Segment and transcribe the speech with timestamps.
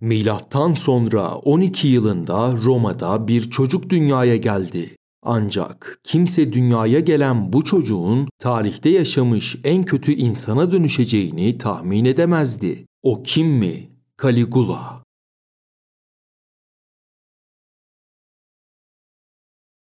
[0.00, 4.96] Milattan sonra 12 yılında Roma'da bir çocuk dünyaya geldi.
[5.22, 12.86] Ancak kimse dünyaya gelen bu çocuğun tarihte yaşamış en kötü insana dönüşeceğini tahmin edemezdi.
[13.02, 13.90] O kim mi?
[14.22, 15.02] Caligula.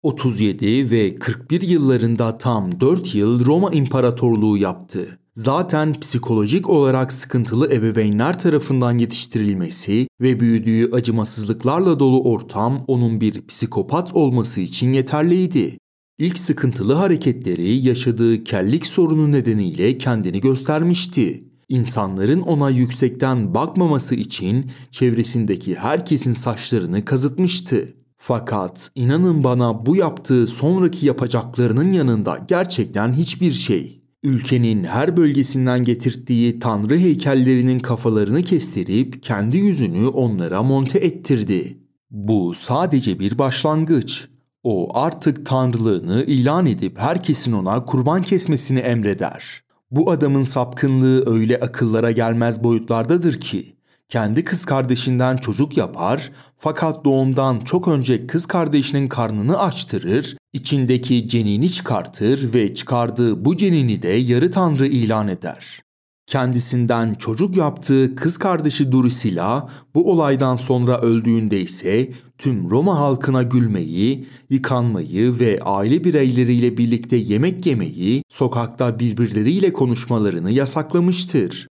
[0.04, 5.19] 37 ve 41 yıllarında tam 4 yıl Roma İmparatorluğu yaptı.
[5.40, 14.16] Zaten psikolojik olarak sıkıntılı ebeveynler tarafından yetiştirilmesi ve büyüdüğü acımasızlıklarla dolu ortam onun bir psikopat
[14.16, 15.78] olması için yeterliydi.
[16.18, 21.44] İlk sıkıntılı hareketleri yaşadığı kellik sorunu nedeniyle kendini göstermişti.
[21.70, 27.94] İnsanların ona yüksekten bakmaması için çevresindeki herkesin saçlarını kazıtmıştı.
[28.18, 33.99] Fakat inanın bana bu yaptığı sonraki yapacaklarının yanında gerçekten hiçbir şey.
[34.24, 41.78] Ülkenin her bölgesinden getirttiği tanrı heykellerinin kafalarını kestirip kendi yüzünü onlara monte ettirdi.
[42.12, 44.28] Bu sadece bir başlangıç.
[44.64, 49.64] O artık tanrılığını ilan edip herkesin ona kurban kesmesini emreder.
[49.92, 53.79] Bu adamın sapkınlığı öyle akıllara gelmez boyutlardadır ki
[54.10, 61.70] kendi kız kardeşinden çocuk yapar fakat doğumdan çok önce kız kardeşinin karnını açtırır, içindeki cenini
[61.70, 65.82] çıkartır ve çıkardığı bu cenini de yarı tanrı ilan eder.
[66.28, 74.28] Kendisinden çocuk yaptığı kız kardeşi Drusilla bu olaydan sonra öldüğünde ise tüm Roma halkına gülmeyi,
[74.50, 81.68] yıkanmayı ve aile bireyleriyle birlikte yemek yemeyi, sokakta birbirleriyle konuşmalarını yasaklamıştır.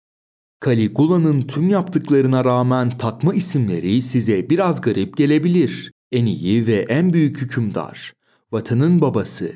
[0.64, 5.92] Caligula'nın tüm yaptıklarına rağmen takma isimleri size biraz garip gelebilir.
[6.12, 8.12] En iyi ve en büyük hükümdar,
[8.52, 9.52] vatanın babası,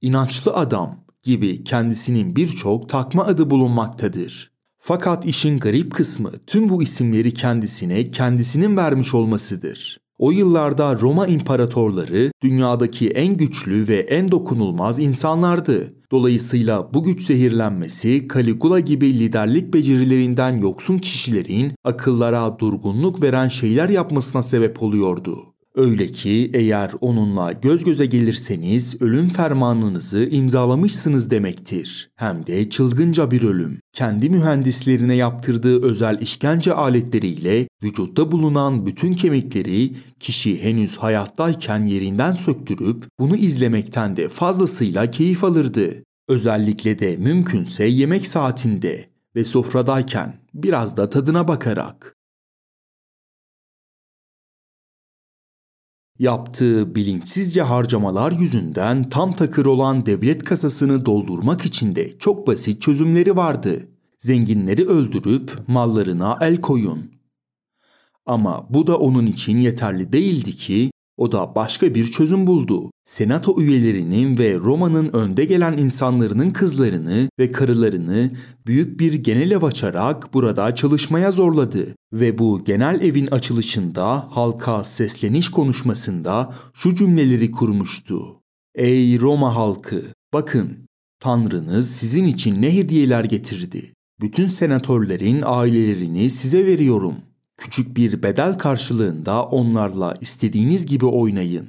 [0.00, 4.50] inançlı adam gibi kendisinin birçok takma adı bulunmaktadır.
[4.78, 9.98] Fakat işin garip kısmı tüm bu isimleri kendisine kendisinin vermiş olmasıdır.
[10.18, 15.94] O yıllarda Roma imparatorları dünyadaki en güçlü ve en dokunulmaz insanlardı.
[16.14, 24.42] Dolayısıyla bu güç zehirlenmesi Caligula gibi liderlik becerilerinden yoksun kişilerin akıllara durgunluk veren şeyler yapmasına
[24.42, 25.53] sebep oluyordu.
[25.76, 32.10] Öyle ki eğer onunla göz göze gelirseniz ölüm fermanınızı imzalamışsınız demektir.
[32.16, 33.80] Hem de çılgınca bir ölüm.
[33.92, 43.04] Kendi mühendislerine yaptırdığı özel işkence aletleriyle vücutta bulunan bütün kemikleri kişi henüz hayattayken yerinden söktürüp
[43.20, 46.02] bunu izlemekten de fazlasıyla keyif alırdı.
[46.28, 52.14] Özellikle de mümkünse yemek saatinde ve sofradayken biraz da tadına bakarak.
[56.18, 63.36] Yaptığı bilinçsizce harcamalar yüzünden tam takır olan devlet kasasını doldurmak için de çok basit çözümleri
[63.36, 63.88] vardı.
[64.18, 67.10] Zenginleri öldürüp mallarına el koyun.
[68.26, 72.90] Ama bu da onun için yeterli değildi ki o da başka bir çözüm buldu.
[73.04, 78.30] Senato üyelerinin ve Roma'nın önde gelen insanlarının kızlarını ve karılarını
[78.66, 81.94] büyük bir genel ev açarak burada çalışmaya zorladı.
[82.12, 88.40] Ve bu genel evin açılışında halka sesleniş konuşmasında şu cümleleri kurmuştu.
[88.74, 90.02] Ey Roma halkı!
[90.32, 90.86] Bakın,
[91.20, 93.92] Tanrınız sizin için ne hediyeler getirdi.
[94.20, 101.68] Bütün senatörlerin ailelerini size veriyorum.'' Küçük bir bedel karşılığında onlarla istediğiniz gibi oynayın.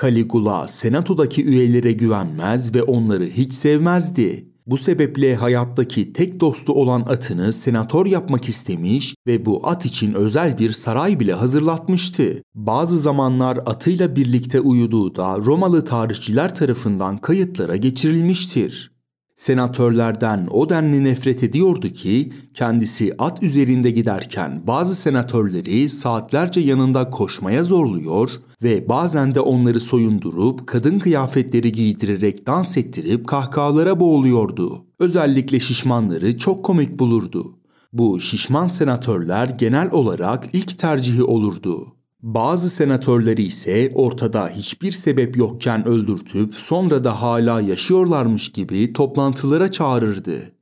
[0.00, 4.48] Caligula senatodaki üyelere güvenmez ve onları hiç sevmezdi.
[4.66, 10.58] Bu sebeple hayattaki tek dostu olan atını senatör yapmak istemiş ve bu at için özel
[10.58, 12.42] bir saray bile hazırlatmıştı.
[12.54, 18.97] Bazı zamanlar atıyla birlikte uyuduğu da Romalı tarihçiler tarafından kayıtlara geçirilmiştir.
[19.38, 27.64] Senatörlerden o denli nefret ediyordu ki kendisi at üzerinde giderken bazı senatörleri saatlerce yanında koşmaya
[27.64, 28.30] zorluyor
[28.62, 34.84] ve bazen de onları soyundurup kadın kıyafetleri giydirerek dans ettirip kahkahalara boğuluyordu.
[34.98, 37.58] Özellikle şişmanları çok komik bulurdu.
[37.92, 41.97] Bu şişman senatörler genel olarak ilk tercihi olurdu.
[42.22, 50.52] Bazı senatörleri ise ortada hiçbir sebep yokken öldürtüp sonra da hala yaşıyorlarmış gibi toplantılara çağırırdı.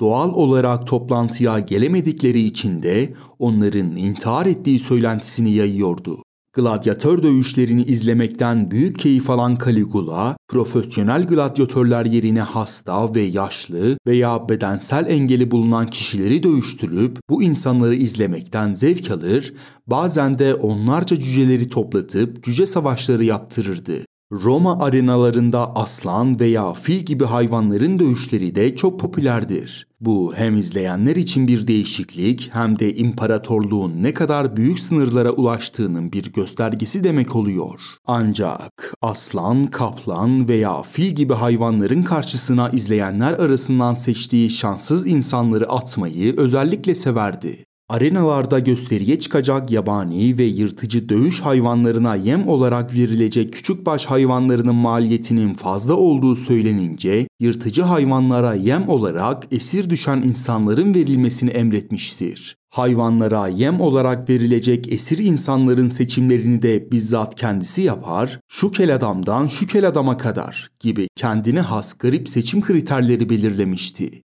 [0.00, 6.23] Doğal olarak toplantıya gelemedikleri için de onların intihar ettiği söylentisini yayıyordu.
[6.54, 15.06] Gladyatör dövüşlerini izlemekten büyük keyif alan Caligula, profesyonel gladyatörler yerine hasta ve yaşlı veya bedensel
[15.08, 19.54] engeli bulunan kişileri dövüştürüp bu insanları izlemekten zevk alır,
[19.86, 24.04] bazen de onlarca cüceleri toplatıp cüce savaşları yaptırırdı.
[24.42, 29.86] Roma arenalarında aslan veya fil gibi hayvanların dövüşleri de çok popülerdir.
[30.00, 36.32] Bu hem izleyenler için bir değişiklik hem de imparatorluğun ne kadar büyük sınırlara ulaştığının bir
[36.32, 37.80] göstergesi demek oluyor.
[38.06, 46.94] Ancak aslan, kaplan veya fil gibi hayvanların karşısına izleyenler arasından seçtiği şanssız insanları atmayı özellikle
[46.94, 47.64] severdi.
[47.88, 55.54] Arenalarda gösteriye çıkacak yabani ve yırtıcı dövüş hayvanlarına yem olarak verilecek küçük baş hayvanlarının maliyetinin
[55.54, 62.56] fazla olduğu söylenince yırtıcı hayvanlara yem olarak esir düşen insanların verilmesini emretmiştir.
[62.70, 69.66] Hayvanlara yem olarak verilecek esir insanların seçimlerini de bizzat kendisi yapar, şu kel adamdan şu
[69.66, 74.23] kel adama kadar gibi kendine has garip seçim kriterleri belirlemişti.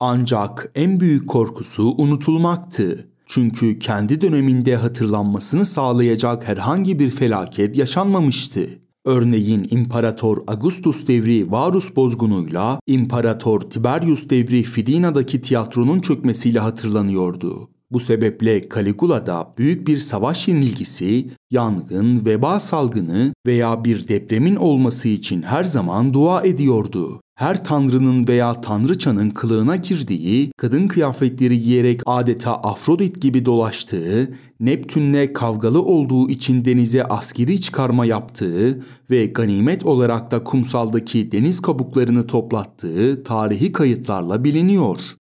[0.00, 3.08] Ancak en büyük korkusu unutulmaktı.
[3.26, 8.68] Çünkü kendi döneminde hatırlanmasını sağlayacak herhangi bir felaket yaşanmamıştı.
[9.04, 17.70] Örneğin İmparator Augustus devri Varus bozgunuyla İmparator Tiberius devri Fidina'daki tiyatronun çökmesiyle hatırlanıyordu.
[17.90, 25.42] Bu sebeple Caligula'da büyük bir savaş yenilgisi, yangın, veba salgını veya bir depremin olması için
[25.42, 33.20] her zaman dua ediyordu her tanrının veya tanrıçanın kılığına girdiği, kadın kıyafetleri giyerek adeta Afrodit
[33.20, 34.30] gibi dolaştığı,
[34.60, 38.80] Neptünle kavgalı olduğu için denize askeri çıkarma yaptığı
[39.10, 45.17] ve ganimet olarak da kumsaldaki deniz kabuklarını toplattığı tarihi kayıtlarla biliniyor.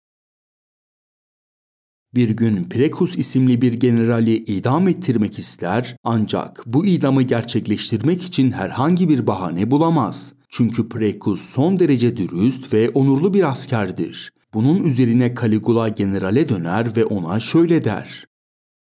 [2.14, 9.08] Bir gün Prekus isimli bir generali idam ettirmek ister ancak bu idamı gerçekleştirmek için herhangi
[9.08, 10.34] bir bahane bulamaz.
[10.48, 14.32] Çünkü Prekus son derece dürüst ve onurlu bir askerdir.
[14.54, 18.26] Bunun üzerine Caligula generale döner ve ona şöyle der.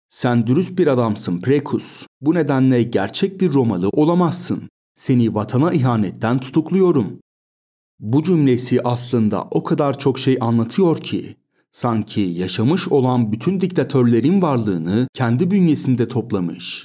[0.09, 2.07] Sen dürüst bir adamsın Prekus.
[2.21, 4.69] Bu nedenle gerçek bir Romalı olamazsın.
[4.95, 7.19] Seni vatana ihanetten tutukluyorum.
[8.01, 11.37] Bu cümlesi aslında o kadar çok şey anlatıyor ki
[11.77, 16.85] sanki yaşamış olan bütün diktatörlerin varlığını kendi bünyesinde toplamış.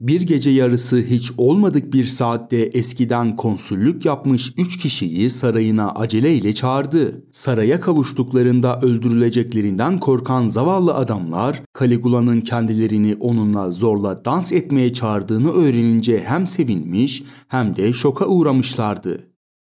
[0.00, 7.24] Bir gece yarısı hiç olmadık bir saatte eskiden konsüllük yapmış üç kişiyi sarayına aceleyle çağırdı.
[7.32, 16.46] Saraya kavuştuklarında öldürüleceklerinden korkan zavallı adamlar Caligula'nın kendilerini onunla zorla dans etmeye çağırdığını öğrenince hem
[16.46, 19.29] sevinmiş hem de şoka uğramışlardı.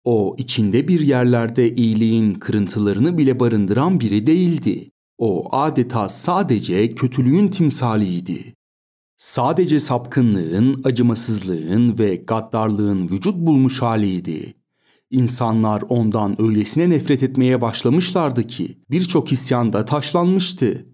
[0.03, 4.91] O içinde bir yerlerde iyiliğin kırıntılarını bile barındıran biri değildi.
[5.17, 8.55] O adeta sadece kötülüğün timsaliydi.
[9.17, 14.53] Sadece sapkınlığın, acımasızlığın ve gaddarlığın vücut bulmuş haliydi.
[15.11, 20.85] İnsanlar ondan öylesine nefret etmeye başlamışlardı ki birçok isyan da taşlanmıştı.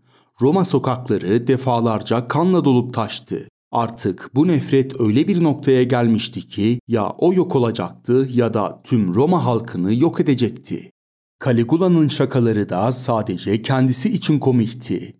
[0.42, 3.49] Roma sokakları defalarca kanla dolup taştı.
[3.72, 9.16] Artık bu nefret öyle bir noktaya gelmişti ki ya o yok olacaktı ya da tüm
[9.16, 10.92] Roma halkını yok edecekti.
[11.46, 15.16] Caligula'nın şakaları da sadece kendisi için komikti.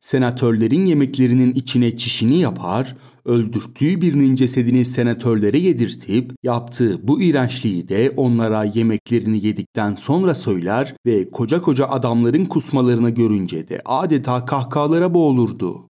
[0.00, 8.64] Senatörlerin yemeklerinin içine çişini yapar, öldürttüğü birinin cesedini senatörlere yedirtip yaptığı bu iğrençliği de onlara
[8.64, 15.89] yemeklerini yedikten sonra söyler ve koca koca adamların kusmalarını görünce de adeta kahkahalara boğulurdu.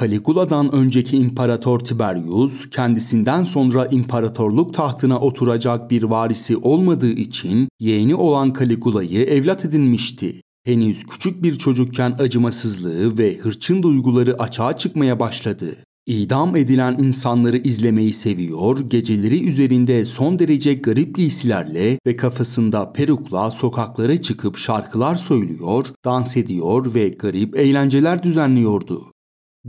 [0.00, 8.54] Caligula'dan önceki İmparator Tiberius kendisinden sonra imparatorluk tahtına oturacak bir varisi olmadığı için yeğeni olan
[8.58, 10.40] Caligula'yı evlat edinmişti.
[10.64, 15.76] Henüz küçük bir çocukken acımasızlığı ve hırçın duyguları açığa çıkmaya başladı.
[16.06, 24.20] İdam edilen insanları izlemeyi seviyor, geceleri üzerinde son derece garip giysilerle ve kafasında perukla sokaklara
[24.20, 29.13] çıkıp şarkılar söylüyor, dans ediyor ve garip eğlenceler düzenliyordu.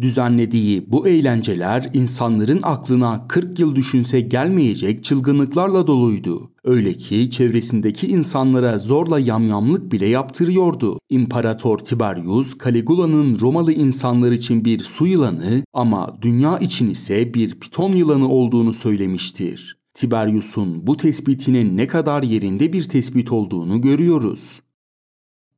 [0.01, 6.51] Düzenlediği bu eğlenceler insanların aklına 40 yıl düşünse gelmeyecek çılgınlıklarla doluydu.
[6.63, 10.99] Öyle ki çevresindeki insanlara zorla yamyamlık bile yaptırıyordu.
[11.09, 17.91] İmparator Tiberius, Caligula'nın Romalı insanlar için bir su yılanı ama dünya için ise bir piton
[17.91, 19.77] yılanı olduğunu söylemiştir.
[19.93, 24.59] Tiberius'un bu tespitinin ne kadar yerinde bir tespit olduğunu görüyoruz.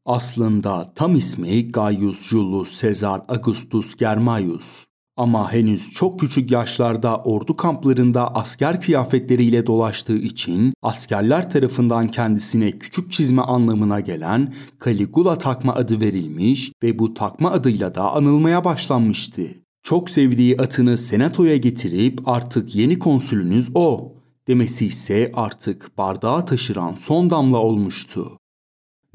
[0.08, 4.86] Aslında tam ismi Gaius Julius Caesar Augustus Germaius.
[5.18, 13.12] Ama henüz çok küçük yaşlarda ordu kamplarında asker kıyafetleriyle dolaştığı için askerler tarafından kendisine küçük
[13.12, 14.54] çizme anlamına gelen
[14.86, 19.44] Caligula takma adı verilmiş ve bu takma adıyla da anılmaya başlanmıştı.
[19.84, 24.14] Çok sevdiği atını senatoya getirip artık yeni konsülünüz o
[24.48, 28.38] demesi ise artık bardağı taşıran son damla olmuştu.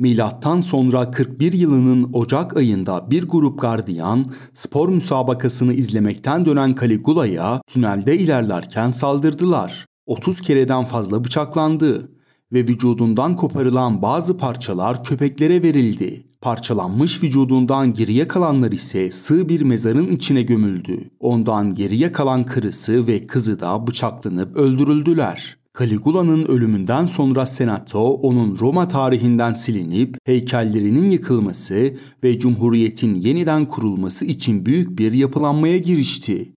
[0.02, 8.18] Milattan sonra 41 yılının Ocak ayında bir grup gardiyan spor müsabakasını izlemekten dönen Caligula'ya tünelde
[8.18, 9.86] ilerlerken saldırdılar.
[10.06, 12.12] 30 kereden fazla bıçaklandı
[12.52, 16.26] ve vücudundan koparılan bazı parçalar köpeklere verildi.
[16.40, 21.10] Parçalanmış vücudundan geriye kalanlar ise sığ bir mezarın içine gömüldü.
[21.20, 25.61] Ondan geriye kalan karısı ve kızı da bıçaklanıp öldürüldüler.
[25.78, 34.66] Caligula'nın ölümünden sonra Senato onun Roma tarihinden silinip heykellerinin yıkılması ve Cumhuriyet'in yeniden kurulması için
[34.66, 36.54] büyük bir yapılanmaya girişti.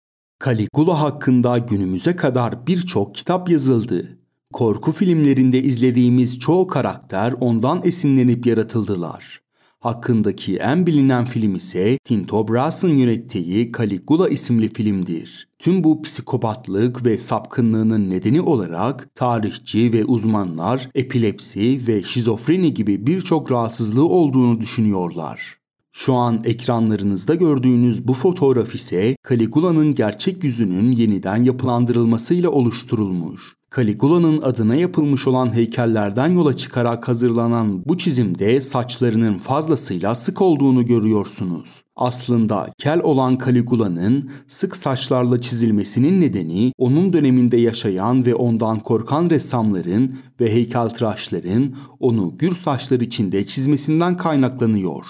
[0.46, 4.18] Caligula hakkında günümüze kadar birçok kitap yazıldı.
[4.54, 9.43] Korku filmlerinde izlediğimiz çoğu karakter ondan esinlenip yaratıldılar.
[9.84, 15.48] Hakkındaki en bilinen film ise Tinto Brass'ın yönettiği Caligula isimli filmdir.
[15.60, 23.52] Tüm bu psikopatlık ve sapkınlığının nedeni olarak tarihçi ve uzmanlar epilepsi ve şizofreni gibi birçok
[23.52, 25.58] rahatsızlığı olduğunu düşünüyorlar.
[25.92, 33.56] Şu an ekranlarınızda gördüğünüz bu fotoğraf ise Caligula'nın gerçek yüzünün yeniden yapılandırılmasıyla oluşturulmuş.
[33.76, 41.84] Caligula'nın adına yapılmış olan heykellerden yola çıkarak hazırlanan bu çizimde saçlarının fazlasıyla sık olduğunu görüyorsunuz.
[41.96, 50.16] Aslında kel olan Caligula'nın sık saçlarla çizilmesinin nedeni onun döneminde yaşayan ve ondan korkan ressamların
[50.40, 55.06] ve heykeltıraşların onu gür saçlar içinde çizmesinden kaynaklanıyor.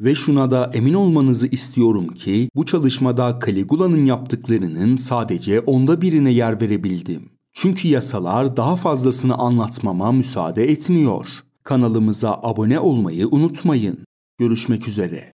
[0.00, 6.60] Ve şuna da emin olmanızı istiyorum ki bu çalışmada Caligula'nın yaptıklarının sadece onda birine yer
[6.60, 7.39] verebildim.
[7.52, 11.26] Çünkü yasalar daha fazlasını anlatmama müsaade etmiyor.
[11.64, 14.04] Kanalımıza abone olmayı unutmayın.
[14.38, 15.32] Görüşmek üzere.